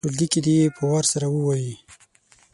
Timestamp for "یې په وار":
0.61-1.05